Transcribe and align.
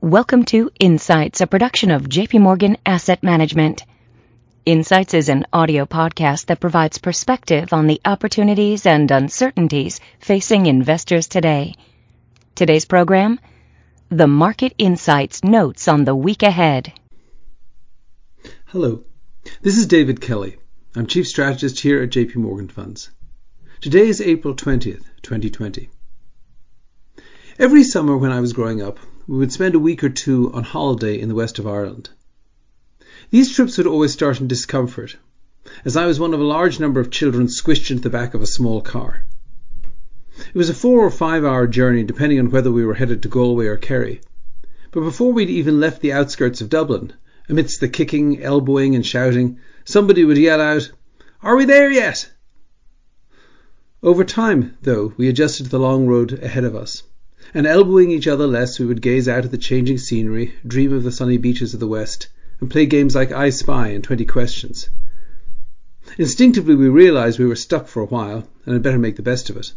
Welcome 0.00 0.44
to 0.44 0.70
Insights, 0.78 1.40
a 1.40 1.48
production 1.48 1.90
of 1.90 2.08
JP 2.08 2.40
Morgan 2.40 2.76
Asset 2.86 3.20
Management. 3.24 3.84
Insights 4.64 5.12
is 5.12 5.28
an 5.28 5.44
audio 5.52 5.86
podcast 5.86 6.46
that 6.46 6.60
provides 6.60 6.98
perspective 6.98 7.72
on 7.72 7.88
the 7.88 8.00
opportunities 8.04 8.86
and 8.86 9.10
uncertainties 9.10 9.98
facing 10.20 10.66
investors 10.66 11.26
today. 11.26 11.74
Today's 12.54 12.84
program 12.84 13.40
The 14.08 14.28
Market 14.28 14.72
Insights 14.78 15.42
Notes 15.42 15.88
on 15.88 16.04
the 16.04 16.14
Week 16.14 16.44
Ahead. 16.44 16.92
Hello, 18.66 19.02
this 19.62 19.76
is 19.76 19.86
David 19.86 20.20
Kelly. 20.20 20.58
I'm 20.94 21.08
Chief 21.08 21.26
Strategist 21.26 21.80
here 21.80 22.00
at 22.04 22.10
JP 22.10 22.36
Morgan 22.36 22.68
Funds. 22.68 23.10
Today 23.80 24.06
is 24.06 24.20
April 24.20 24.54
20th, 24.54 25.02
2020. 25.22 25.90
Every 27.58 27.82
summer 27.82 28.16
when 28.16 28.30
I 28.30 28.38
was 28.38 28.52
growing 28.52 28.80
up, 28.80 29.00
we 29.28 29.36
would 29.36 29.52
spend 29.52 29.74
a 29.74 29.78
week 29.78 30.02
or 30.02 30.08
two 30.08 30.50
on 30.54 30.64
holiday 30.64 31.20
in 31.20 31.28
the 31.28 31.34
west 31.34 31.58
of 31.58 31.66
Ireland. 31.66 32.08
These 33.28 33.54
trips 33.54 33.76
would 33.76 33.86
always 33.86 34.10
start 34.10 34.40
in 34.40 34.48
discomfort, 34.48 35.16
as 35.84 35.98
I 35.98 36.06
was 36.06 36.18
one 36.18 36.32
of 36.32 36.40
a 36.40 36.44
large 36.44 36.80
number 36.80 36.98
of 36.98 37.10
children 37.10 37.48
squished 37.48 37.90
into 37.90 38.02
the 38.04 38.08
back 38.08 38.32
of 38.32 38.40
a 38.40 38.46
small 38.46 38.80
car. 38.80 39.26
It 40.38 40.54
was 40.54 40.70
a 40.70 40.74
four 40.74 41.04
or 41.04 41.10
five 41.10 41.44
hour 41.44 41.66
journey, 41.66 42.04
depending 42.04 42.38
on 42.38 42.50
whether 42.50 42.72
we 42.72 42.86
were 42.86 42.94
headed 42.94 43.22
to 43.22 43.28
Galway 43.28 43.66
or 43.66 43.76
Kerry. 43.76 44.22
But 44.92 45.02
before 45.02 45.34
we'd 45.34 45.50
even 45.50 45.78
left 45.78 46.00
the 46.00 46.14
outskirts 46.14 46.62
of 46.62 46.70
Dublin, 46.70 47.12
amidst 47.50 47.80
the 47.80 47.88
kicking, 47.88 48.42
elbowing, 48.42 48.94
and 48.94 49.04
shouting, 49.04 49.58
somebody 49.84 50.24
would 50.24 50.38
yell 50.38 50.62
out, 50.62 50.90
Are 51.42 51.54
we 51.54 51.66
there 51.66 51.90
yet? 51.90 52.30
Over 54.02 54.24
time, 54.24 54.78
though, 54.80 55.12
we 55.18 55.28
adjusted 55.28 55.64
to 55.64 55.68
the 55.68 55.78
long 55.78 56.06
road 56.06 56.32
ahead 56.42 56.64
of 56.64 56.74
us 56.74 57.02
and 57.54 57.66
elbowing 57.66 58.10
each 58.10 58.26
other 58.26 58.46
less, 58.46 58.78
we 58.78 58.86
would 58.86 59.00
gaze 59.00 59.28
out 59.28 59.44
at 59.44 59.50
the 59.50 59.58
changing 59.58 59.98
scenery, 59.98 60.54
dream 60.66 60.92
of 60.92 61.02
the 61.02 61.12
sunny 61.12 61.38
beaches 61.38 61.74
of 61.74 61.80
the 61.80 61.86
west, 61.86 62.28
and 62.60 62.70
play 62.70 62.86
games 62.86 63.14
like 63.14 63.32
I 63.32 63.50
Spy 63.50 63.88
and 63.88 64.04
Twenty 64.04 64.24
Questions. 64.24 64.90
Instinctively, 66.16 66.74
we 66.74 66.88
realized 66.88 67.38
we 67.38 67.46
were 67.46 67.56
stuck 67.56 67.86
for 67.88 68.02
a 68.02 68.06
while 68.06 68.48
and 68.64 68.72
had 68.74 68.82
better 68.82 68.98
make 68.98 69.16
the 69.16 69.22
best 69.22 69.50
of 69.50 69.56
it. 69.56 69.72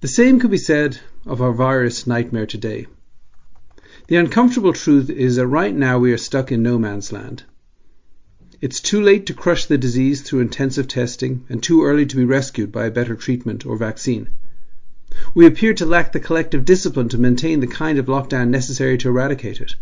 The 0.00 0.08
same 0.08 0.40
could 0.40 0.50
be 0.50 0.58
said 0.58 1.00
of 1.24 1.40
our 1.40 1.52
virus 1.52 2.06
nightmare 2.06 2.46
today. 2.46 2.86
The 4.08 4.16
uncomfortable 4.16 4.72
truth 4.72 5.10
is 5.10 5.36
that 5.36 5.46
right 5.46 5.74
now 5.74 5.98
we 5.98 6.12
are 6.12 6.18
stuck 6.18 6.52
in 6.52 6.62
no 6.62 6.78
man's 6.78 7.12
land. 7.12 7.44
It's 8.60 8.80
too 8.80 9.00
late 9.00 9.26
to 9.26 9.34
crush 9.34 9.66
the 9.66 9.78
disease 9.78 10.22
through 10.22 10.40
intensive 10.40 10.86
testing 10.86 11.44
and 11.48 11.62
too 11.62 11.84
early 11.84 12.06
to 12.06 12.16
be 12.16 12.24
rescued 12.24 12.70
by 12.72 12.86
a 12.86 12.90
better 12.90 13.14
treatment 13.14 13.66
or 13.66 13.76
vaccine. 13.76 14.28
We 15.34 15.46
appear 15.46 15.72
to 15.74 15.86
lack 15.86 16.12
the 16.12 16.20
collective 16.20 16.64
discipline 16.64 17.08
to 17.08 17.18
maintain 17.18 17.60
the 17.60 17.66
kind 17.66 17.98
of 17.98 18.06
lockdown 18.06 18.48
necessary 18.48 18.98
to 18.98 19.08
eradicate 19.08 19.60
it. 19.60 19.74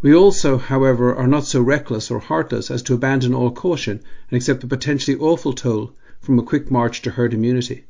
We 0.00 0.14
also, 0.14 0.58
however, 0.58 1.14
are 1.14 1.26
not 1.26 1.46
so 1.46 1.60
reckless 1.60 2.10
or 2.10 2.18
heartless 2.18 2.70
as 2.70 2.82
to 2.84 2.94
abandon 2.94 3.34
all 3.34 3.50
caution 3.50 4.00
and 4.30 4.36
accept 4.36 4.60
the 4.60 4.66
potentially 4.66 5.16
awful 5.18 5.52
toll 5.52 5.92
from 6.20 6.38
a 6.38 6.42
quick 6.42 6.70
march 6.70 7.02
to 7.02 7.10
herd 7.10 7.34
immunity. 7.34 7.84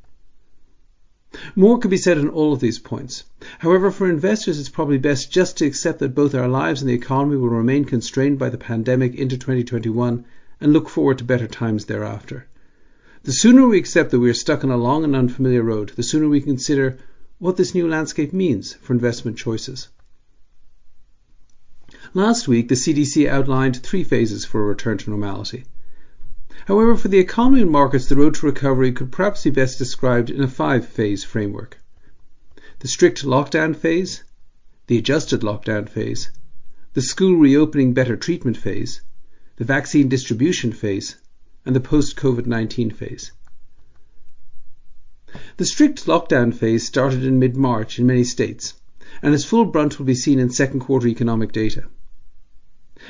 More 1.56 1.78
could 1.78 1.90
be 1.90 1.96
said 1.96 2.18
on 2.18 2.28
all 2.28 2.52
of 2.52 2.60
these 2.60 2.78
points. 2.78 3.24
However, 3.58 3.90
for 3.90 4.08
investors, 4.08 4.60
it's 4.60 4.68
probably 4.68 4.98
best 4.98 5.32
just 5.32 5.58
to 5.58 5.66
accept 5.66 5.98
that 5.98 6.14
both 6.14 6.34
our 6.34 6.48
lives 6.48 6.80
and 6.80 6.88
the 6.88 6.94
economy 6.94 7.36
will 7.36 7.48
remain 7.48 7.84
constrained 7.84 8.38
by 8.38 8.50
the 8.50 8.58
pandemic 8.58 9.14
into 9.14 9.36
2021 9.36 10.24
and 10.60 10.72
look 10.72 10.88
forward 10.88 11.18
to 11.18 11.24
better 11.24 11.46
times 11.46 11.86
thereafter. 11.86 12.46
The 13.24 13.32
sooner 13.32 13.66
we 13.66 13.78
accept 13.78 14.10
that 14.10 14.20
we 14.20 14.28
are 14.28 14.34
stuck 14.34 14.64
on 14.64 14.70
a 14.70 14.76
long 14.76 15.02
and 15.02 15.16
unfamiliar 15.16 15.62
road, 15.62 15.92
the 15.96 16.02
sooner 16.02 16.28
we 16.28 16.42
consider 16.42 16.98
what 17.38 17.56
this 17.56 17.74
new 17.74 17.88
landscape 17.88 18.34
means 18.34 18.74
for 18.74 18.92
investment 18.92 19.38
choices. 19.38 19.88
Last 22.12 22.46
week, 22.46 22.68
the 22.68 22.74
CDC 22.74 23.26
outlined 23.26 23.82
three 23.82 24.04
phases 24.04 24.44
for 24.44 24.60
a 24.60 24.66
return 24.66 24.98
to 24.98 25.08
normality. 25.08 25.64
However, 26.66 26.98
for 26.98 27.08
the 27.08 27.18
economy 27.18 27.62
and 27.62 27.70
markets, 27.70 28.08
the 28.08 28.16
road 28.16 28.34
to 28.34 28.46
recovery 28.46 28.92
could 28.92 29.10
perhaps 29.10 29.44
be 29.44 29.48
best 29.50 29.78
described 29.78 30.28
in 30.28 30.42
a 30.42 30.46
five 30.46 30.86
phase 30.86 31.24
framework. 31.24 31.78
The 32.80 32.88
strict 32.88 33.24
lockdown 33.24 33.74
phase, 33.74 34.22
the 34.86 34.98
adjusted 34.98 35.40
lockdown 35.40 35.88
phase, 35.88 36.30
the 36.92 37.00
school 37.00 37.36
reopening 37.36 37.94
better 37.94 38.18
treatment 38.18 38.58
phase, 38.58 39.00
the 39.56 39.64
vaccine 39.64 40.10
distribution 40.10 40.72
phase, 40.72 41.16
and 41.64 41.74
the 41.74 41.80
post-COVID-19 41.80 42.94
phase. 42.94 43.32
The 45.56 45.64
strict 45.64 46.06
lockdown 46.06 46.54
phase 46.54 46.86
started 46.86 47.24
in 47.24 47.38
mid-March 47.38 47.98
in 47.98 48.06
many 48.06 48.24
states, 48.24 48.74
and 49.22 49.34
its 49.34 49.44
full 49.44 49.64
brunt 49.64 49.98
will 49.98 50.06
be 50.06 50.14
seen 50.14 50.38
in 50.38 50.50
second 50.50 50.80
quarter 50.80 51.08
economic 51.08 51.52
data. 51.52 51.84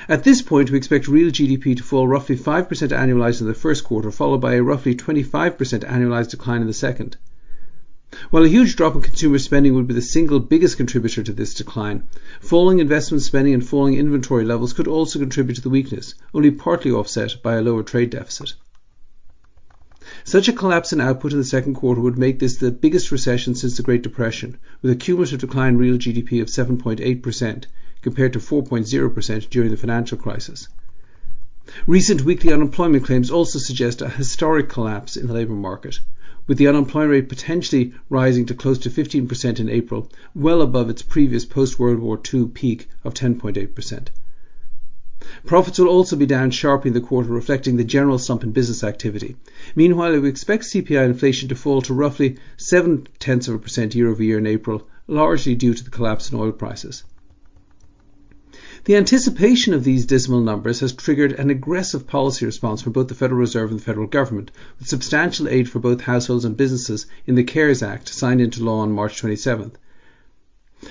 At 0.09 0.25
this 0.25 0.43
point, 0.43 0.71
we 0.71 0.79
expect 0.79 1.07
real 1.07 1.31
GDP 1.31 1.77
to 1.77 1.83
fall 1.83 2.09
roughly 2.09 2.37
5% 2.37 2.69
annualized 2.69 3.41
in 3.41 3.47
the 3.47 3.55
first 3.55 3.85
quarter, 3.85 4.11
followed 4.11 4.41
by 4.41 4.55
a 4.55 4.63
roughly 4.63 4.95
25% 4.95 5.57
annualized 5.85 6.31
decline 6.31 6.63
in 6.63 6.67
the 6.67 6.73
second. 6.73 7.17
While 8.31 8.45
a 8.45 8.49
huge 8.49 8.77
drop 8.77 8.95
in 8.95 9.03
consumer 9.03 9.39
spending 9.39 9.75
would 9.75 9.87
be 9.87 9.95
the 9.95 10.01
single 10.01 10.41
biggest 10.41 10.77
contributor 10.77 11.23
to 11.23 11.33
this 11.33 11.53
decline, 11.53 12.05
falling 12.41 12.79
investment 12.79 13.23
spending 13.23 13.53
and 13.53 13.67
falling 13.67 13.95
inventory 13.95 14.45
levels 14.45 14.73
could 14.73 14.89
also 14.89 15.19
contribute 15.19 15.57
to 15.57 15.61
the 15.61 15.69
weakness, 15.69 16.15
only 16.33 16.51
partly 16.51 16.91
offset 16.91 17.43
by 17.43 17.57
a 17.57 17.63
lower 17.63 17.83
trade 17.83 18.11
deficit. 18.11 18.55
Such 20.25 20.49
a 20.49 20.55
collapse 20.55 20.93
in 20.93 21.01
output 21.03 21.33
in 21.33 21.39
the 21.39 21.45
second 21.45 21.75
quarter 21.75 22.01
would 22.01 22.17
make 22.17 22.39
this 22.39 22.57
the 22.57 22.71
biggest 22.71 23.13
recession 23.13 23.55
since 23.55 23.77
the 23.77 23.83
Great 23.83 24.03
Depression, 24.03 24.57
with 24.81 24.93
a 24.93 24.97
cumulative 24.97 25.41
decline 25.41 25.75
in 25.75 25.79
real 25.79 25.99
GDP 25.99 26.41
of 26.41 26.49
7.8% 26.49 27.65
compared 28.01 28.33
to 28.33 28.39
4.0% 28.39 29.51
during 29.51 29.71
the 29.71 29.77
financial 29.77 30.17
crisis. 30.17 30.69
Recent 31.87 32.23
weekly 32.23 32.53
unemployment 32.53 33.05
claims 33.05 33.31
also 33.31 33.59
suggest 33.59 34.03
a 34.03 34.09
historic 34.09 34.69
collapse 34.69 35.17
in 35.17 35.27
the 35.27 35.35
labour 35.35 35.55
market, 35.55 36.01
with 36.47 36.59
the 36.59 36.69
unemployment 36.69 37.11
rate 37.11 37.29
potentially 37.29 37.93
rising 38.11 38.45
to 38.47 38.55
close 38.55 38.79
to 38.79 38.91
15% 38.91 39.61
in 39.61 39.69
April, 39.69 40.11
well 40.35 40.61
above 40.61 40.91
its 40.91 41.03
previous 41.03 41.45
post-World 41.45 41.99
War 41.99 42.21
II 42.33 42.47
peak 42.49 42.89
of 43.03 43.15
10.8%. 43.15 44.09
Profits 45.47 45.79
will 45.79 45.89
also 45.89 46.17
be 46.17 46.27
down 46.27 46.51
sharply 46.51 46.89
in 46.89 46.95
the 46.95 47.01
quarter, 47.01 47.31
reflecting 47.31 47.77
the 47.77 47.85
general 47.85 48.19
slump 48.19 48.45
in 48.45 48.53
business 48.53 48.85
activity. 48.85 49.37
Meanwhile, 49.75 50.21
we 50.21 50.29
expect 50.29 50.65
CPI 50.65 51.05
inflation 51.07 51.49
to 51.49 51.55
fall 51.55 51.81
to 51.83 51.95
roughly 51.95 52.37
7 52.59 53.09
tenths 53.19 53.49
of 53.49 53.55
a 53.55 53.59
percent 53.59 53.95
year 53.95 54.11
over 54.11 54.23
year 54.23 54.37
in 54.37 54.47
April, 54.47 54.87
largely 55.07 55.55
due 55.55 55.73
to 55.73 55.83
the 55.83 55.91
collapse 55.91 56.31
in 56.31 56.39
oil 56.39 56.53
prices. 56.53 57.05
The 58.87 58.97
anticipation 58.97 59.73
of 59.73 59.83
these 59.83 60.05
dismal 60.05 60.43
numbers 60.43 60.81
has 60.81 60.93
triggered 60.93 61.33
an 61.33 61.49
aggressive 61.49 62.07
policy 62.07 62.45
response 62.45 62.83
from 62.83 62.93
both 62.93 63.09
the 63.09 63.15
Federal 63.15 63.41
Reserve 63.41 63.71
and 63.71 63.81
the 63.81 63.85
federal 63.85 64.07
government, 64.07 64.51
with 64.79 64.89
substantial 64.89 65.49
aid 65.49 65.71
for 65.71 65.79
both 65.79 66.03
households 66.03 66.45
and 66.45 66.55
businesses 66.55 67.07
in 67.27 67.35
the 67.35 67.45
CARES 67.45 67.83
Act 67.83 68.11
signed 68.11 68.43
into 68.43 68.63
law 68.63 68.81
on 68.81 68.93
March 68.93 69.23
27th. 69.23 69.77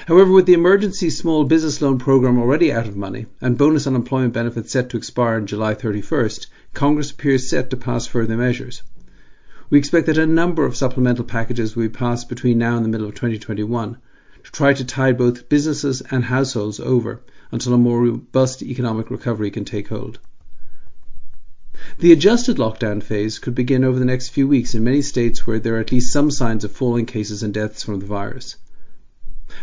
However, 0.08 0.32
with 0.32 0.48
the 0.48 0.56
emergency 0.56 1.12
small 1.12 1.44
business 1.44 1.84
loan 1.84 2.00
program 2.00 2.40
already 2.40 2.72
out 2.72 2.88
of 2.88 2.98
money 2.98 3.28
and 3.40 3.60
bonus 3.60 3.86
unemployment 3.86 4.34
benefits 4.34 4.72
set 4.72 4.90
to 4.90 4.98
expire 4.98 5.36
on 5.36 5.46
July 5.46 5.76
31st, 5.76 6.48
Congress 6.74 7.12
appears 7.12 7.48
set 7.48 7.70
to 7.70 7.78
pass 7.78 8.08
further 8.08 8.36
measures. 8.36 8.82
We 9.70 9.78
expect 9.78 10.08
that 10.08 10.18
a 10.18 10.26
number 10.26 10.66
of 10.66 10.76
supplemental 10.76 11.26
packages 11.26 11.76
will 11.76 11.84
be 11.84 11.90
passed 11.90 12.28
between 12.28 12.58
now 12.58 12.76
and 12.76 12.84
the 12.84 12.90
middle 12.90 13.06
of 13.06 13.14
2021 13.14 13.98
to 14.44 14.52
try 14.52 14.74
to 14.74 14.84
tide 14.86 15.18
both 15.18 15.50
businesses 15.50 16.02
and 16.12 16.26
households 16.26 16.80
over 16.80 17.22
until 17.52 17.74
a 17.74 17.78
more 17.78 18.02
robust 18.02 18.62
economic 18.62 19.10
recovery 19.10 19.50
can 19.52 19.66
take 19.66 19.88
hold. 19.88 20.20
The 22.00 22.12
adjusted 22.12 22.58
lockdown 22.58 23.02
phase 23.04 23.40
could 23.40 23.56
begin 23.56 23.84
over 23.84 24.00
the 24.00 24.06
next 24.06 24.30
few 24.30 24.48
weeks 24.48 24.74
in 24.74 24.84
many 24.84 25.02
states 25.02 25.46
where 25.46 25.60
there 25.60 25.76
are 25.76 25.80
at 25.80 25.92
least 25.92 26.12
some 26.12 26.32
signs 26.32 26.64
of 26.64 26.72
falling 26.72 27.06
cases 27.06 27.44
and 27.44 27.54
deaths 27.54 27.84
from 27.84 28.00
the 28.00 28.06
virus. 28.06 28.56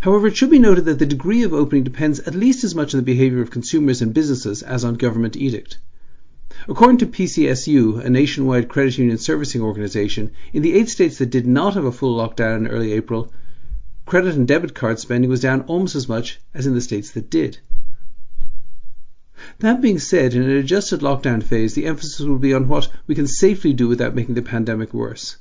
However, 0.02 0.28
it 0.28 0.36
should 0.36 0.50
be 0.50 0.58
noted 0.58 0.84
that 0.84 0.98
the 0.98 1.06
degree 1.06 1.42
of 1.42 1.52
opening 1.52 1.82
depends 1.82 2.20
at 2.20 2.34
least 2.34 2.62
as 2.62 2.75
much 2.75 2.94
on 2.94 2.99
the 2.99 3.05
behaviour 3.05 3.43
of 3.43 3.50
consumers 3.50 4.00
and 4.00 4.14
businesses 4.14 4.62
as 4.62 4.84
on 4.84 4.94
government 4.94 5.37
edict. 5.37 5.78
According 6.69 6.99
to 6.99 7.06
PSCU, 7.06 8.05
a 8.05 8.08
nationwide 8.08 8.69
credit 8.69 8.99
union 8.99 9.19
servicing 9.19 9.62
organisation, 9.62 10.31
in 10.52 10.62
the 10.62 10.75
eight 10.75 10.88
states 10.88 11.19
that 11.19 11.31
did 11.31 11.46
not 11.46 11.75
have 11.75 11.84
a 11.84 11.93
full 11.93 12.16
lockdown 12.16 12.58
in 12.58 12.69
early 12.69 12.93
April, 12.93 13.32
credit 14.10 14.34
and 14.34 14.48
debit 14.48 14.74
card 14.74 14.98
spending 14.98 15.30
was 15.30 15.40
down 15.40 15.60
almost 15.68 15.94
as 15.94 16.08
much 16.08 16.40
as 16.52 16.66
in 16.66 16.74
the 16.74 16.80
states 16.80 17.12
that 17.12 17.30
did. 17.30 17.58
That 19.60 19.80
being 19.80 20.00
said, 20.00 20.34
in 20.34 20.42
an 20.42 20.50
adjusted 20.50 20.98
lockdown 20.98 21.44
phase, 21.44 21.74
the 21.74 21.86
emphasis 21.86 22.26
will 22.26 22.40
be 22.40 22.52
on 22.52 22.66
what 22.66 22.88
we 23.06 23.14
can 23.14 23.28
safely 23.28 23.72
do 23.72 23.86
without 23.86 24.16
making 24.16 24.34
the 24.34 24.42
pandemic 24.42 24.92
worse. 24.92 25.36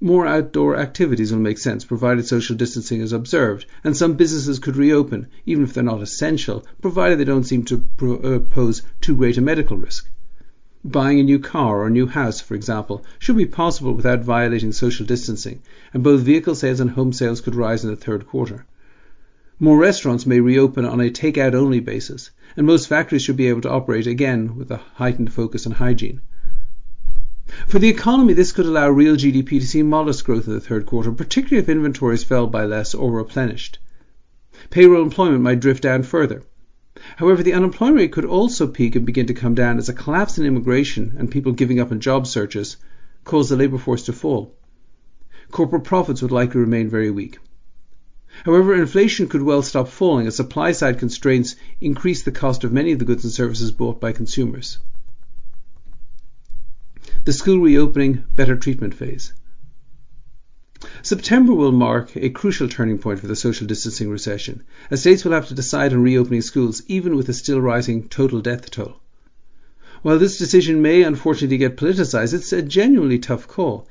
More 0.00 0.26
outdoor 0.26 0.78
activities 0.78 1.30
will 1.30 1.40
make 1.40 1.58
sense, 1.58 1.84
provided 1.84 2.26
social 2.26 2.56
distancing 2.56 3.02
is 3.02 3.12
observed, 3.12 3.66
and 3.84 3.94
some 3.94 4.14
businesses 4.14 4.60
could 4.60 4.78
reopen, 4.78 5.26
even 5.44 5.64
if 5.64 5.74
they're 5.74 5.84
not 5.84 6.00
essential, 6.00 6.64
provided 6.80 7.18
they 7.18 7.24
don't 7.24 7.44
seem 7.44 7.64
to 7.64 7.84
uh, 8.00 8.38
pose 8.38 8.80
too 9.02 9.14
great 9.14 9.36
a 9.36 9.42
medical 9.42 9.76
risk. 9.76 10.08
Buying 10.88 11.18
a 11.18 11.24
new 11.24 11.40
car 11.40 11.80
or 11.80 11.86
a 11.88 11.90
new 11.90 12.06
house, 12.06 12.40
for 12.40 12.54
example, 12.54 13.04
should 13.18 13.36
be 13.36 13.44
possible 13.44 13.92
without 13.92 14.22
violating 14.22 14.70
social 14.70 15.04
distancing, 15.04 15.60
and 15.92 16.04
both 16.04 16.20
vehicle 16.20 16.54
sales 16.54 16.78
and 16.78 16.90
home 16.90 17.12
sales 17.12 17.40
could 17.40 17.56
rise 17.56 17.82
in 17.82 17.90
the 17.90 17.96
third 17.96 18.28
quarter. 18.28 18.66
More 19.58 19.78
restaurants 19.78 20.26
may 20.26 20.38
reopen 20.38 20.84
on 20.84 21.00
a 21.00 21.10
take-out 21.10 21.56
only 21.56 21.80
basis, 21.80 22.30
and 22.56 22.68
most 22.68 22.86
factories 22.86 23.22
should 23.22 23.36
be 23.36 23.48
able 23.48 23.62
to 23.62 23.70
operate 23.70 24.06
again 24.06 24.54
with 24.54 24.70
a 24.70 24.80
heightened 24.94 25.32
focus 25.32 25.66
on 25.66 25.72
hygiene. 25.72 26.20
For 27.66 27.80
the 27.80 27.88
economy, 27.88 28.34
this 28.34 28.52
could 28.52 28.66
allow 28.66 28.88
real 28.88 29.16
GDP 29.16 29.58
to 29.58 29.66
see 29.66 29.82
modest 29.82 30.24
growth 30.24 30.46
in 30.46 30.52
the 30.52 30.60
third 30.60 30.86
quarter, 30.86 31.10
particularly 31.10 31.64
if 31.64 31.68
inventories 31.68 32.22
fell 32.22 32.46
by 32.46 32.64
less 32.64 32.94
or 32.94 33.10
replenished. 33.10 33.80
Payroll 34.70 35.02
employment 35.02 35.42
might 35.42 35.58
drift 35.58 35.82
down 35.82 36.04
further. 36.04 36.44
However, 37.16 37.42
the 37.42 37.52
unemployment 37.52 37.98
rate 37.98 38.12
could 38.12 38.24
also 38.24 38.66
peak 38.66 38.96
and 38.96 39.04
begin 39.04 39.26
to 39.26 39.34
come 39.34 39.54
down 39.54 39.78
as 39.78 39.88
a 39.88 39.92
collapse 39.92 40.38
in 40.38 40.46
immigration 40.46 41.14
and 41.18 41.30
people 41.30 41.52
giving 41.52 41.78
up 41.78 41.92
on 41.92 42.00
job 42.00 42.26
searches 42.26 42.76
cause 43.24 43.48
the 43.48 43.56
labour 43.56 43.78
force 43.78 44.04
to 44.04 44.12
fall. 44.12 44.54
Corporate 45.50 45.84
profits 45.84 46.22
would 46.22 46.32
likely 46.32 46.60
remain 46.60 46.88
very 46.88 47.10
weak. 47.10 47.38
However, 48.44 48.74
inflation 48.74 49.28
could 49.28 49.42
well 49.42 49.62
stop 49.62 49.88
falling 49.88 50.26
as 50.26 50.36
supply 50.36 50.72
side 50.72 50.98
constraints 50.98 51.56
increase 51.80 52.22
the 52.22 52.32
cost 52.32 52.64
of 52.64 52.72
many 52.72 52.92
of 52.92 52.98
the 52.98 53.04
goods 53.04 53.24
and 53.24 53.32
services 53.32 53.72
bought 53.72 54.00
by 54.00 54.12
consumers. 54.12 54.78
The 57.24 57.32
school 57.32 57.58
reopening 57.58 58.24
better 58.36 58.56
treatment 58.56 58.94
phase. 58.94 59.32
September 61.00 61.54
will 61.54 61.72
mark 61.72 62.14
a 62.16 62.28
crucial 62.28 62.68
turning 62.68 62.98
point 62.98 63.18
for 63.18 63.26
the 63.26 63.34
social 63.34 63.66
distancing 63.66 64.10
recession, 64.10 64.62
as 64.90 65.00
states 65.00 65.24
will 65.24 65.32
have 65.32 65.48
to 65.48 65.54
decide 65.54 65.90
on 65.94 66.02
reopening 66.02 66.42
schools 66.42 66.82
even 66.86 67.16
with 67.16 67.30
a 67.30 67.32
still 67.32 67.62
rising 67.62 68.06
total 68.08 68.42
death 68.42 68.70
toll. 68.70 69.00
While 70.02 70.18
this 70.18 70.36
decision 70.36 70.82
may 70.82 71.02
unfortunately 71.02 71.56
get 71.56 71.78
politicised, 71.78 72.34
it's 72.34 72.52
a 72.52 72.60
genuinely 72.60 73.18
tough 73.18 73.48
call. 73.48 73.88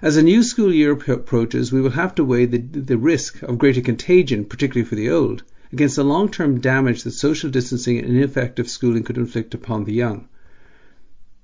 As 0.00 0.16
a 0.16 0.22
new 0.22 0.42
school 0.42 0.72
year 0.72 0.92
approaches, 0.92 1.72
we 1.72 1.82
will 1.82 1.90
have 1.90 2.14
to 2.14 2.24
weigh 2.24 2.46
the, 2.46 2.56
the 2.56 2.96
risk 2.96 3.42
of 3.42 3.58
greater 3.58 3.82
contagion, 3.82 4.46
particularly 4.46 4.88
for 4.88 4.94
the 4.94 5.10
old, 5.10 5.42
against 5.74 5.96
the 5.96 6.04
long 6.04 6.30
term 6.30 6.58
damage 6.58 7.02
that 7.02 7.10
social 7.10 7.50
distancing 7.50 7.98
and 7.98 8.08
ineffective 8.08 8.70
schooling 8.70 9.02
could 9.02 9.18
inflict 9.18 9.52
upon 9.52 9.84
the 9.84 9.92
young. 9.92 10.26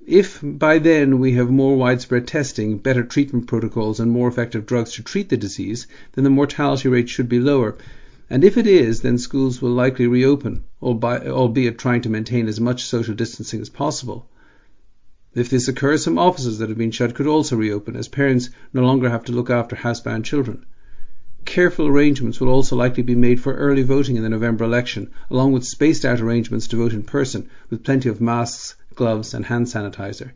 If 0.07 0.41
by 0.43 0.79
then 0.79 1.19
we 1.19 1.33
have 1.33 1.51
more 1.51 1.77
widespread 1.77 2.27
testing, 2.27 2.79
better 2.79 3.05
treatment 3.05 3.47
protocols, 3.47 4.01
and 4.01 4.11
more 4.11 4.29
effective 4.29 4.65
drugs 4.65 4.93
to 4.93 5.03
treat 5.03 5.29
the 5.29 5.37
disease, 5.37 5.87
then 6.15 6.25
the 6.25 6.31
mortality 6.31 6.89
rate 6.89 7.11
should 7.11 7.29
be 7.29 7.39
lower. 7.39 7.77
And 8.31 8.43
if 8.43 8.57
it 8.57 8.67
is, 8.67 9.03
then 9.03 9.19
schools 9.19 9.61
will 9.61 9.73
likely 9.73 10.07
reopen, 10.07 10.65
albeit 10.83 11.77
trying 11.77 12.01
to 12.01 12.09
maintain 12.09 12.49
as 12.49 12.59
much 12.59 12.87
social 12.87 13.15
distancing 13.15 13.61
as 13.61 13.69
possible. 13.69 14.31
If 15.35 15.51
this 15.51 15.69
occurs, 15.69 16.05
some 16.05 16.19
offices 16.19 16.59
that 16.59 16.71
have 16.71 16.79
been 16.79 16.93
shut 16.93 17.15
could 17.15 17.27
also 17.27 17.57
reopen, 17.57 17.95
as 17.95 18.09
parents 18.09 18.49
no 18.73 18.83
longer 18.83 19.11
have 19.11 19.25
to 19.25 19.33
look 19.33 19.51
after 19.51 19.77
housebound 19.77 20.25
children. 20.25 20.65
Careful 21.45 21.87
arrangements 21.87 22.41
will 22.41 22.49
also 22.49 22.75
likely 22.75 23.03
be 23.03 23.15
made 23.15 23.41
for 23.41 23.55
early 23.55 23.83
voting 23.83 24.17
in 24.17 24.23
the 24.23 24.31
November 24.31 24.65
election, 24.65 25.11
along 25.31 25.53
with 25.53 25.65
spaced 25.65 26.07
out 26.07 26.23
arrangements 26.23 26.67
to 26.69 26.77
vote 26.77 26.95
in 26.95 27.03
person, 27.03 27.51
with 27.69 27.85
plenty 27.85 28.09
of 28.09 28.21
masks 28.21 28.77
gloves, 29.01 29.33
and 29.33 29.47
hand 29.47 29.67
sanitizer. 29.67 30.33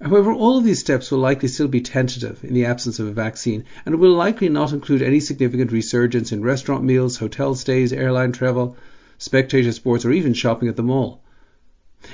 However, 0.00 0.32
all 0.32 0.58
of 0.58 0.64
these 0.64 0.80
steps 0.80 1.12
will 1.12 1.20
likely 1.20 1.48
still 1.48 1.68
be 1.68 1.80
tentative 1.80 2.42
in 2.42 2.54
the 2.54 2.64
absence 2.64 2.98
of 2.98 3.06
a 3.06 3.12
vaccine 3.12 3.62
and 3.84 4.00
will 4.00 4.14
likely 4.14 4.48
not 4.48 4.72
include 4.72 5.00
any 5.00 5.20
significant 5.20 5.70
resurgence 5.70 6.32
in 6.32 6.42
restaurant 6.42 6.82
meals, 6.82 7.18
hotel 7.18 7.54
stays, 7.54 7.92
airline 7.92 8.32
travel, 8.32 8.76
spectator 9.18 9.70
sports, 9.70 10.04
or 10.04 10.10
even 10.10 10.34
shopping 10.34 10.68
at 10.68 10.74
the 10.74 10.82
mall. 10.82 11.22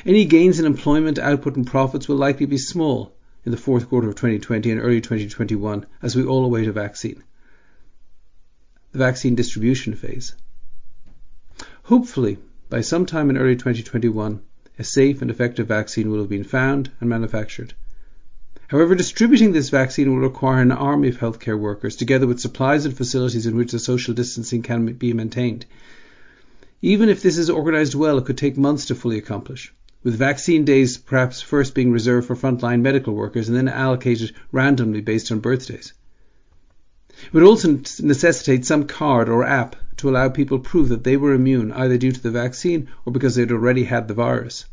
Any 0.05 0.27
gains 0.27 0.61
in 0.61 0.67
employment, 0.67 1.19
output, 1.19 1.57
and 1.57 1.67
profits 1.67 2.09
will 2.09 2.17
likely 2.17 2.45
be 2.45 2.59
small 2.59 3.17
in 3.47 3.53
the 3.53 3.65
fourth 3.67 3.89
quarter 3.89 4.11
of 4.11 4.17
2020 4.17 4.71
and 4.71 4.81
early 4.83 5.01
2021 5.01 5.87
as 6.03 6.15
we 6.15 6.25
all 6.25 6.45
await 6.45 6.69
a 6.69 6.73
vaccine. 6.73 7.25
The 8.93 8.99
vaccine 8.99 9.35
distribution 9.35 9.95
phase. 9.95 10.35
Hopefully, 11.85 12.37
by 12.69 12.83
sometime 12.83 13.31
in 13.31 13.39
early 13.39 13.57
2021, 13.57 14.43
a 14.79 14.85
safe 14.85 15.21
and 15.23 15.31
effective 15.31 15.69
vaccine 15.69 16.11
will 16.11 16.21
have 16.21 16.29
been 16.29 16.45
found 16.45 16.91
and 17.01 17.09
manufactured. 17.09 17.75
However, 18.69 18.95
distributing 18.95 19.53
this 19.53 19.69
vaccine 19.69 20.11
will 20.11 20.27
require 20.27 20.63
an 20.63 20.73
army 20.73 21.09
of 21.09 21.19
healthcare 21.19 21.59
workers, 21.59 21.95
together 21.95 22.27
with 22.27 22.41
supplies 22.41 22.87
and 22.87 22.97
facilities 22.97 23.45
in 23.45 23.55
which 23.55 23.73
the 23.73 23.79
social 23.79 24.15
distancing 24.15 24.63
can 24.63 24.87
be 24.95 25.13
maintained. 25.13 25.67
Even 26.81 27.11
if 27.11 27.21
this 27.21 27.37
is 27.37 27.51
organised 27.51 27.95
well, 27.95 28.17
it 28.17 28.25
could 28.25 28.39
take 28.39 28.57
months 28.57 28.87
to 28.87 28.95
fully 28.95 29.19
accomplish, 29.19 29.75
with 30.03 30.17
vaccine 30.17 30.65
days 30.65 30.97
perhaps 30.97 31.43
first 31.43 31.75
being 31.75 31.93
reserved 31.93 32.27
for 32.27 32.35
frontline 32.35 32.81
medical 32.81 33.15
workers 33.15 33.49
and 33.49 33.57
then 33.57 33.69
allocated 33.69 34.33
randomly 34.53 35.03
based 35.03 35.31
on 35.31 35.41
birthdays. 35.41 35.93
It 37.27 37.35
would 37.35 37.43
also 37.43 37.73
necessitate 38.01 38.65
some 38.65 38.87
card 38.87 39.29
or 39.29 39.45
app 39.45 39.77
to 40.03 40.11
allow 40.11 40.29
people 40.29 40.59
prove 40.59 40.89
that 40.89 41.05
they 41.05 41.17
were 41.17 41.33
immune 41.33 41.73
either 41.73 41.97
due 41.97 42.11
to 42.11 42.21
the 42.21 42.31
vaccine 42.31 42.89
or 43.07 43.13
because 43.13 43.37
they'd 43.37 43.53
already 43.53 43.85
had 43.85 44.09
the 44.09 44.15
virus. 44.15 44.65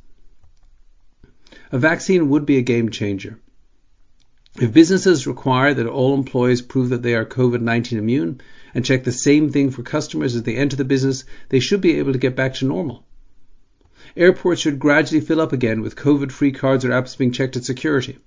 A 1.72 1.78
vaccine 1.78 2.30
would 2.30 2.48
be 2.48 2.58
a 2.58 2.64
game 2.64 2.90
changer. 2.90 3.40
If 4.60 4.74
businesses 4.74 5.28
require 5.28 5.76
that 5.76 5.86
all 5.86 6.16
employees 6.16 6.64
prove 6.64 6.90
that 6.90 7.04
they 7.04 7.14
are 7.14 7.26
COVID 7.26 7.62
19 7.62 8.00
immune 8.00 8.42
and 8.74 8.84
check 8.84 9.04
the 9.04 9.12
same 9.12 9.52
thing 9.52 9.70
for 9.70 9.84
customers 9.84 10.36
as 10.36 10.42
they 10.42 10.56
enter 10.56 10.76
the 10.76 10.84
business, 10.84 11.24
they 11.50 11.60
should 11.60 11.82
be 11.82 12.00
able 12.00 12.14
to 12.14 12.20
get 12.20 12.36
back 12.36 12.56
to 12.56 12.66
normal. 12.66 13.06
Airports 14.18 14.62
should 14.62 14.80
gradually 14.80 15.22
fill 15.22 15.40
up 15.40 15.54
again 15.54 15.82
with 15.82 15.96
COVID 15.96 16.32
free 16.32 16.52
cards 16.52 16.84
or 16.84 16.90
apps 16.90 17.16
being 17.16 17.32
checked 17.32 17.56
at 17.56 17.66
security. 17.66 18.18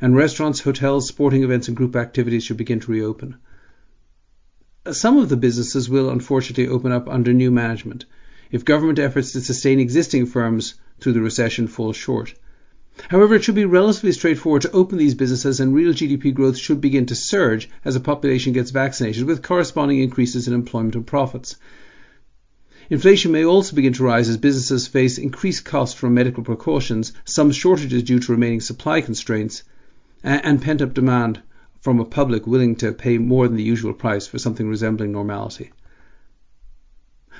And 0.00 0.16
restaurants, 0.16 0.58
hotels, 0.58 1.06
sporting 1.06 1.44
events, 1.44 1.68
and 1.68 1.76
group 1.76 1.94
activities 1.94 2.42
should 2.42 2.56
begin 2.56 2.80
to 2.80 2.90
reopen. 2.90 3.36
Some 4.90 5.16
of 5.16 5.28
the 5.28 5.36
businesses 5.36 5.88
will 5.88 6.10
unfortunately 6.10 6.66
open 6.66 6.90
up 6.90 7.08
under 7.08 7.32
new 7.32 7.52
management 7.52 8.04
if 8.50 8.64
government 8.64 8.98
efforts 8.98 9.30
to 9.30 9.40
sustain 9.40 9.78
existing 9.78 10.26
firms 10.26 10.74
through 10.98 11.12
the 11.12 11.20
recession 11.20 11.68
fall 11.68 11.92
short. 11.92 12.34
However, 13.08 13.36
it 13.36 13.44
should 13.44 13.54
be 13.54 13.64
relatively 13.64 14.10
straightforward 14.10 14.62
to 14.62 14.72
open 14.72 14.98
these 14.98 15.14
businesses 15.14 15.60
and 15.60 15.72
real 15.72 15.92
GDP 15.92 16.34
growth 16.34 16.58
should 16.58 16.80
begin 16.80 17.06
to 17.06 17.14
surge 17.14 17.70
as 17.84 17.94
the 17.94 18.00
population 18.00 18.52
gets 18.52 18.72
vaccinated 18.72 19.22
with 19.22 19.40
corresponding 19.40 20.00
increases 20.00 20.48
in 20.48 20.52
employment 20.52 20.96
and 20.96 21.06
profits. 21.06 21.54
Inflation 22.90 23.30
may 23.30 23.44
also 23.44 23.76
begin 23.76 23.92
to 23.92 24.02
rise 24.02 24.28
as 24.28 24.36
businesses 24.36 24.88
face 24.88 25.16
increased 25.16 25.64
costs 25.64 25.94
from 25.94 26.14
medical 26.14 26.42
precautions, 26.42 27.12
some 27.24 27.52
shortages 27.52 28.02
due 28.02 28.18
to 28.18 28.32
remaining 28.32 28.60
supply 28.60 29.00
constraints, 29.00 29.62
and 30.24 30.60
pent 30.60 30.82
up 30.82 30.92
demand 30.92 31.40
from 31.82 31.98
a 31.98 32.04
public 32.04 32.46
willing 32.46 32.76
to 32.76 32.92
pay 32.92 33.18
more 33.18 33.48
than 33.48 33.56
the 33.56 33.62
usual 33.62 33.92
price 33.92 34.24
for 34.26 34.38
something 34.38 34.68
resembling 34.68 35.10
normality. 35.10 35.72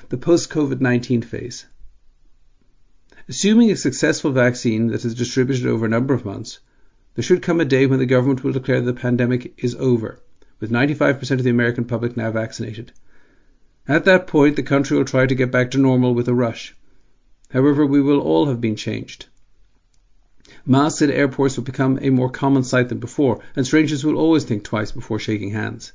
The 0.09 0.17
post 0.17 0.51
COVID 0.51 0.81
19 0.81 1.23
phase. 1.23 1.67
Assuming 3.29 3.71
a 3.71 3.77
successful 3.77 4.33
vaccine 4.33 4.89
that 4.89 5.05
is 5.05 5.15
distributed 5.15 5.65
over 5.67 5.87
a 5.87 5.89
number 5.89 6.13
of 6.13 6.25
months, 6.25 6.59
there 7.15 7.23
should 7.23 7.41
come 7.41 7.61
a 7.61 7.65
day 7.65 7.87
when 7.87 8.01
the 8.01 8.07
government 8.07 8.43
will 8.43 8.51
declare 8.51 8.81
the 8.81 8.93
pandemic 8.93 9.55
is 9.59 9.77
over, 9.77 10.19
with 10.59 10.73
95% 10.73 11.31
of 11.31 11.45
the 11.45 11.51
American 11.51 11.85
public 11.85 12.17
now 12.17 12.33
vaccinated. 12.33 12.91
At 13.87 14.05
that 14.07 14.27
point, 14.27 14.57
the 14.57 14.65
country 14.65 14.97
will 14.97 15.05
try 15.05 15.27
to 15.27 15.37
get 15.37 15.53
back 15.53 15.71
to 15.71 15.79
normal 15.79 16.15
with 16.15 16.27
a 16.27 16.35
rush. 16.35 16.75
However, 17.51 17.87
we 17.87 18.01
will 18.01 18.21
all 18.21 18.47
have 18.47 18.61
been 18.61 18.75
changed. 18.75 19.27
At 20.73 21.03
airports 21.03 21.57
will 21.57 21.65
become 21.65 21.99
a 22.01 22.11
more 22.11 22.31
common 22.31 22.63
sight 22.63 22.89
than 22.89 22.99
before, 22.99 23.41
and 23.57 23.67
strangers 23.67 24.05
will 24.05 24.17
always 24.17 24.45
think 24.45 24.63
twice 24.63 24.93
before 24.93 25.19
shaking 25.19 25.51
hands. 25.51 25.93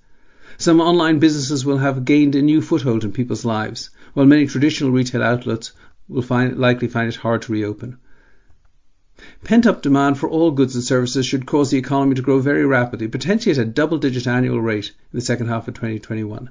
Some 0.57 0.81
online 0.81 1.19
businesses 1.19 1.63
will 1.65 1.77
have 1.77 2.03
gained 2.03 2.35
a 2.35 2.41
new 2.41 2.61
foothold 2.61 3.05
in 3.05 3.13
people's 3.13 3.45
lives, 3.45 3.91
while 4.13 4.25
many 4.25 4.45
traditional 4.45 4.91
retail 4.91 5.23
outlets 5.23 5.71
will 6.09 6.21
find, 6.21 6.57
likely 6.57 6.89
find 6.89 7.07
it 7.07 7.15
hard 7.15 7.43
to 7.43 7.53
reopen. 7.53 7.95
Pent 9.45 9.65
up 9.65 9.81
demand 9.81 10.17
for 10.17 10.27
all 10.27 10.51
goods 10.51 10.75
and 10.75 10.83
services 10.83 11.25
should 11.25 11.45
cause 11.45 11.71
the 11.71 11.77
economy 11.77 12.15
to 12.15 12.21
grow 12.21 12.39
very 12.39 12.65
rapidly, 12.65 13.07
potentially 13.07 13.53
at 13.53 13.57
a 13.57 13.63
double 13.63 13.97
digit 13.97 14.27
annual 14.27 14.59
rate 14.59 14.87
in 15.13 15.17
the 15.17 15.21
second 15.21 15.47
half 15.47 15.69
of 15.69 15.75
2021. 15.75 16.49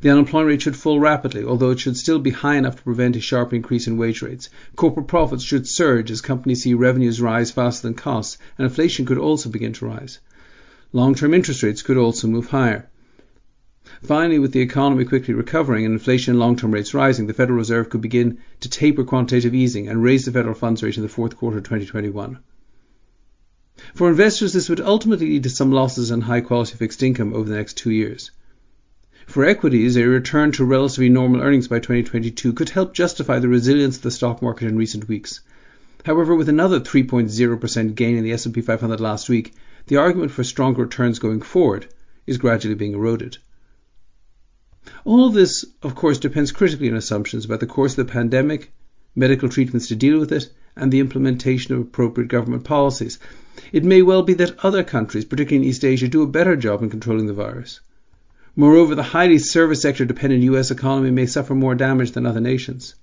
The 0.00 0.10
unemployment 0.10 0.48
rate 0.48 0.62
should 0.62 0.76
fall 0.76 1.00
rapidly, 1.00 1.44
although 1.44 1.70
it 1.70 1.80
should 1.80 1.96
still 1.96 2.18
be 2.18 2.30
high 2.30 2.56
enough 2.56 2.76
to 2.76 2.82
prevent 2.82 3.16
a 3.16 3.20
sharp 3.20 3.54
increase 3.54 3.86
in 3.86 3.96
wage 3.96 4.20
rates. 4.20 4.50
Corporate 4.76 5.06
profits 5.06 5.42
should 5.42 5.66
surge 5.66 6.10
as 6.10 6.20
companies 6.20 6.62
see 6.62 6.74
revenues 6.74 7.20
rise 7.20 7.50
faster 7.50 7.88
than 7.88 7.94
costs, 7.94 8.36
and 8.58 8.66
inflation 8.66 9.06
could 9.06 9.16
also 9.16 9.48
begin 9.48 9.72
to 9.72 9.86
rise. 9.86 10.18
Long-term 10.92 11.32
interest 11.32 11.62
rates 11.62 11.82
could 11.82 11.96
also 11.96 12.28
move 12.28 12.48
higher. 12.48 12.88
Finally, 14.02 14.38
with 14.38 14.52
the 14.52 14.60
economy 14.60 15.06
quickly 15.06 15.32
recovering 15.32 15.86
and 15.86 15.94
inflation 15.94 16.32
and 16.32 16.38
long-term 16.38 16.72
rates 16.72 16.92
rising, 16.92 17.26
the 17.26 17.32
Federal 17.32 17.56
Reserve 17.56 17.88
could 17.88 18.02
begin 18.02 18.38
to 18.60 18.68
taper 18.68 19.04
quantitative 19.04 19.54
easing 19.54 19.88
and 19.88 20.02
raise 20.02 20.26
the 20.26 20.32
federal 20.32 20.54
funds 20.54 20.82
rate 20.82 20.98
in 20.98 21.02
the 21.02 21.08
fourth 21.08 21.36
quarter 21.36 21.56
of 21.56 21.64
2021. 21.64 22.38
For 23.94 24.10
investors, 24.10 24.52
this 24.52 24.68
would 24.68 24.80
ultimately 24.80 25.28
lead 25.28 25.44
to 25.44 25.50
some 25.50 25.72
losses 25.72 26.10
in 26.10 26.20
high 26.20 26.42
quality 26.42 26.76
fixed 26.76 27.02
income 27.02 27.32
over 27.32 27.48
the 27.48 27.56
next 27.56 27.78
two 27.78 27.90
years. 27.90 28.30
For 29.28 29.44
equities, 29.44 29.94
a 29.98 30.08
return 30.08 30.52
to 30.52 30.64
relatively 30.64 31.10
normal 31.10 31.42
earnings 31.42 31.68
by 31.68 31.80
2022 31.80 32.54
could 32.54 32.70
help 32.70 32.94
justify 32.94 33.38
the 33.38 33.46
resilience 33.46 33.98
of 33.98 34.02
the 34.02 34.10
stock 34.10 34.40
market 34.40 34.68
in 34.68 34.78
recent 34.78 35.06
weeks. 35.06 35.40
However, 36.06 36.34
with 36.34 36.48
another 36.48 36.80
3.0% 36.80 37.94
gain 37.94 38.16
in 38.16 38.24
the 38.24 38.32
S&P 38.32 38.62
500 38.62 39.00
last 39.00 39.28
week, 39.28 39.52
the 39.88 39.96
argument 39.96 40.30
for 40.30 40.44
stronger 40.44 40.80
returns 40.80 41.18
going 41.18 41.42
forward 41.42 41.88
is 42.26 42.38
gradually 42.38 42.74
being 42.74 42.94
eroded. 42.94 43.36
All 45.04 45.28
this, 45.28 45.62
of 45.82 45.94
course, 45.94 46.18
depends 46.18 46.50
critically 46.50 46.88
on 46.88 46.96
assumptions 46.96 47.44
about 47.44 47.60
the 47.60 47.66
course 47.66 47.98
of 47.98 48.06
the 48.06 48.10
pandemic, 48.10 48.72
medical 49.14 49.50
treatments 49.50 49.88
to 49.88 49.94
deal 49.94 50.18
with 50.18 50.32
it, 50.32 50.50
and 50.74 50.90
the 50.90 51.00
implementation 51.00 51.74
of 51.74 51.82
appropriate 51.82 52.28
government 52.28 52.64
policies. 52.64 53.18
It 53.72 53.84
may 53.84 54.00
well 54.00 54.22
be 54.22 54.32
that 54.32 54.64
other 54.64 54.82
countries, 54.82 55.26
particularly 55.26 55.66
in 55.66 55.70
East 55.70 55.84
Asia, 55.84 56.08
do 56.08 56.22
a 56.22 56.26
better 56.26 56.56
job 56.56 56.82
in 56.82 56.88
controlling 56.88 57.26
the 57.26 57.34
virus. 57.34 57.80
Moreover, 58.60 58.96
the 58.96 59.04
highly 59.04 59.38
service 59.38 59.82
sector 59.82 60.04
dependent 60.04 60.42
US 60.42 60.72
economy 60.72 61.12
may 61.12 61.26
suffer 61.26 61.54
more 61.54 61.76
damage 61.76 62.10
than 62.10 62.26
other 62.26 62.40
nations. 62.40 62.96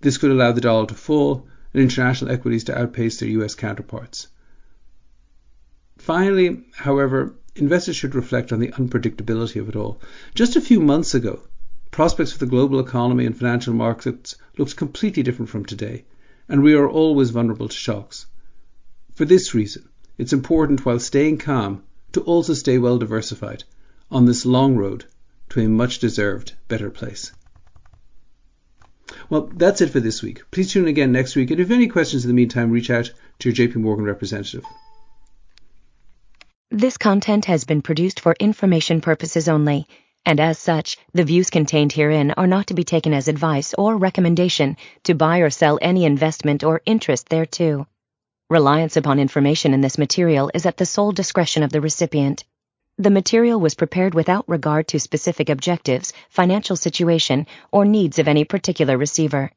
This 0.00 0.16
could 0.16 0.30
allow 0.30 0.52
the 0.52 0.62
dollar 0.62 0.86
to 0.86 0.94
fall 0.94 1.46
and 1.74 1.82
international 1.82 2.30
equities 2.30 2.64
to 2.64 2.78
outpace 2.78 3.20
their 3.20 3.28
US 3.28 3.54
counterparts. 3.54 4.28
Finally, 5.98 6.64
however, 6.72 7.34
investors 7.54 7.94
should 7.94 8.14
reflect 8.14 8.54
on 8.54 8.58
the 8.58 8.68
unpredictability 8.68 9.60
of 9.60 9.68
it 9.68 9.76
all. 9.76 10.00
Just 10.34 10.56
a 10.56 10.62
few 10.62 10.80
months 10.80 11.14
ago, 11.14 11.40
prospects 11.90 12.32
for 12.32 12.38
the 12.38 12.46
global 12.46 12.80
economy 12.80 13.26
and 13.26 13.36
financial 13.36 13.74
markets 13.74 14.36
looked 14.56 14.76
completely 14.76 15.22
different 15.22 15.50
from 15.50 15.66
today, 15.66 16.06
and 16.48 16.62
we 16.62 16.72
are 16.72 16.88
always 16.88 17.28
vulnerable 17.28 17.68
to 17.68 17.76
shocks. 17.76 18.24
For 19.12 19.26
this 19.26 19.52
reason, 19.52 19.90
it's 20.16 20.32
important 20.32 20.86
while 20.86 20.98
staying 20.98 21.36
calm 21.36 21.82
to 22.12 22.22
also 22.22 22.54
stay 22.54 22.78
well 22.78 22.96
diversified 22.96 23.64
on 24.10 24.24
this 24.24 24.46
long 24.46 24.76
road 24.76 25.04
to 25.50 25.60
a 25.60 25.68
much 25.68 25.98
deserved 25.98 26.54
better 26.68 26.90
place. 26.90 27.32
Well, 29.28 29.50
that's 29.54 29.80
it 29.80 29.90
for 29.90 30.00
this 30.00 30.22
week. 30.22 30.42
Please 30.50 30.70
tune 30.70 30.84
in 30.84 30.88
again 30.88 31.12
next 31.12 31.36
week, 31.36 31.50
and 31.50 31.60
if 31.60 31.68
you 31.68 31.74
have 31.74 31.80
any 31.80 31.88
questions 31.88 32.24
in 32.24 32.28
the 32.28 32.34
meantime, 32.34 32.70
reach 32.70 32.90
out 32.90 33.10
to 33.40 33.48
your 33.48 33.68
JP 33.68 33.76
Morgan 33.76 34.04
representative. 34.04 34.64
This 36.70 36.96
content 36.96 37.44
has 37.46 37.64
been 37.64 37.82
produced 37.82 38.20
for 38.20 38.36
information 38.38 39.00
purposes 39.00 39.48
only, 39.48 39.86
and 40.24 40.40
as 40.40 40.58
such, 40.58 40.98
the 41.14 41.24
views 41.24 41.50
contained 41.50 41.92
herein 41.92 42.32
are 42.32 42.48
not 42.48 42.66
to 42.66 42.74
be 42.74 42.84
taken 42.84 43.14
as 43.14 43.28
advice 43.28 43.74
or 43.74 43.96
recommendation 43.96 44.76
to 45.04 45.14
buy 45.14 45.38
or 45.38 45.50
sell 45.50 45.78
any 45.80 46.04
investment 46.04 46.64
or 46.64 46.82
interest 46.84 47.28
thereto. 47.28 47.86
Reliance 48.50 48.96
upon 48.96 49.20
information 49.20 49.72
in 49.74 49.80
this 49.80 49.98
material 49.98 50.50
is 50.54 50.66
at 50.66 50.76
the 50.76 50.86
sole 50.86 51.12
discretion 51.12 51.62
of 51.62 51.70
the 51.70 51.80
recipient. 51.80 52.44
The 52.98 53.10
material 53.10 53.60
was 53.60 53.74
prepared 53.74 54.14
without 54.14 54.48
regard 54.48 54.88
to 54.88 54.98
specific 54.98 55.50
objectives, 55.50 56.14
financial 56.30 56.76
situation, 56.76 57.46
or 57.70 57.84
needs 57.84 58.18
of 58.18 58.26
any 58.26 58.44
particular 58.44 58.96
receiver. 58.96 59.52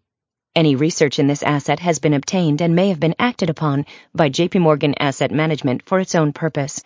Any 0.55 0.75
research 0.75 1.19
in 1.19 1.27
this 1.27 1.41
asset 1.41 1.79
has 1.79 1.99
been 1.99 2.13
obtained 2.13 2.59
and 2.59 2.75
may 2.75 2.89
have 2.89 2.99
been 2.99 3.15
acted 3.17 3.49
upon 3.49 3.85
by 4.13 4.29
JP 4.29 4.59
Morgan 4.59 4.93
Asset 4.99 5.31
Management 5.31 5.83
for 5.85 6.01
its 6.01 6.15
own 6.15 6.33
purpose. 6.33 6.83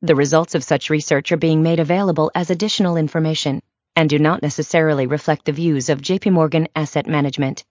The 0.00 0.14
results 0.14 0.54
of 0.54 0.62
such 0.62 0.90
research 0.90 1.32
are 1.32 1.36
being 1.36 1.64
made 1.64 1.80
available 1.80 2.30
as 2.36 2.50
additional 2.50 2.96
information 2.96 3.60
and 3.96 4.08
do 4.08 4.20
not 4.20 4.42
necessarily 4.42 5.08
reflect 5.08 5.44
the 5.44 5.50
views 5.50 5.88
of 5.88 6.00
JP 6.00 6.34
Morgan 6.34 6.68
Asset 6.76 7.08
Management. 7.08 7.64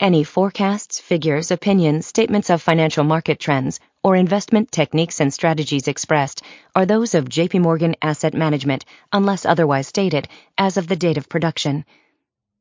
Any 0.00 0.24
forecasts, 0.24 0.98
figures, 0.98 1.50
opinions, 1.50 2.06
statements 2.06 2.48
of 2.48 2.62
financial 2.62 3.04
market 3.04 3.38
trends, 3.38 3.80
or 4.02 4.16
investment 4.16 4.72
techniques 4.72 5.20
and 5.20 5.30
strategies 5.30 5.88
expressed 5.88 6.40
are 6.74 6.86
those 6.86 7.14
of 7.14 7.26
JP 7.26 7.60
Morgan 7.60 7.94
Asset 8.00 8.32
Management 8.32 8.86
unless 9.12 9.44
otherwise 9.44 9.88
stated 9.88 10.26
as 10.56 10.78
of 10.78 10.88
the 10.88 10.96
date 10.96 11.18
of 11.18 11.28
production. 11.28 11.84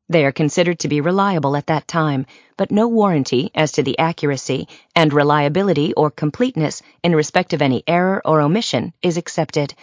They 0.09 0.25
are 0.25 0.33
considered 0.33 0.79
to 0.79 0.89
be 0.89 0.99
reliable 0.99 1.55
at 1.55 1.67
that 1.67 1.87
time, 1.87 2.25
but 2.57 2.71
no 2.71 2.89
warranty 2.89 3.51
as 3.55 3.71
to 3.73 3.83
the 3.83 3.97
accuracy 3.97 4.67
and 4.93 5.13
reliability 5.13 5.93
or 5.93 6.11
completeness 6.11 6.81
in 7.03 7.15
respect 7.15 7.53
of 7.53 7.61
any 7.61 7.85
error 7.87 8.21
or 8.25 8.41
omission 8.41 8.91
is 9.01 9.15
accepted. 9.15 9.73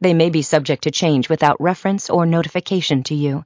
They 0.00 0.14
may 0.14 0.30
be 0.30 0.40
subject 0.40 0.84
to 0.84 0.90
change 0.90 1.28
without 1.28 1.60
reference 1.60 2.08
or 2.08 2.24
notification 2.24 3.02
to 3.02 3.14
you. 3.14 3.44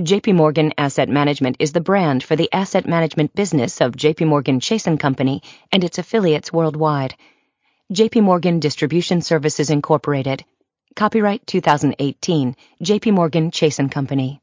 JP 0.00 0.34
Morgan 0.34 0.74
Asset 0.76 1.08
Management 1.08 1.58
is 1.60 1.70
the 1.70 1.80
brand 1.80 2.24
for 2.24 2.34
the 2.34 2.52
asset 2.52 2.84
management 2.84 3.32
business 3.32 3.80
of 3.80 3.92
JP 3.92 4.26
Morgan 4.26 4.58
Chase 4.58 4.88
& 4.92 4.98
Company 4.98 5.40
and 5.70 5.84
its 5.84 5.98
affiliates 5.98 6.52
worldwide. 6.52 7.14
JP 7.92 8.24
Morgan 8.24 8.58
Distribution 8.58 9.20
Services 9.22 9.70
Incorporated. 9.70 10.44
Copyright 10.96 11.46
2018. 11.46 12.56
JP 12.82 13.12
Morgan 13.12 13.52
Chase 13.52 13.78
& 13.84 13.90
Company. 13.92 14.40